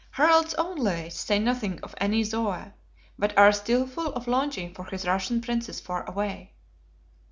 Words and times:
Harald's 0.13 0.55
own 0.55 0.77
lays 0.77 1.13
say 1.15 1.37
nothing 1.37 1.79
of 1.83 1.93
any 2.01 2.23
Zoe, 2.23 2.73
but 3.19 3.37
are 3.37 3.51
still 3.51 3.85
full 3.85 4.11
of 4.13 4.27
longing 4.27 4.73
for 4.73 4.85
his 4.85 5.05
Russian 5.05 5.41
Princess 5.41 5.79
far 5.79 6.09
away. 6.09 6.53